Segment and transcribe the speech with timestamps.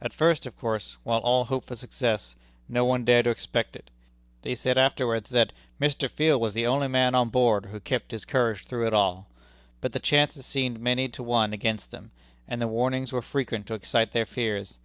[0.00, 2.36] At first of course, while all hoped for success,
[2.68, 3.90] no one dared to expect it.
[4.42, 6.08] They said afterwards that "Mr.
[6.08, 9.26] Field was the only man on board who kept up his courage through it all."
[9.80, 12.12] But the chances seemed many to one against them;
[12.46, 14.78] and the warnings were frequent to excite their fears.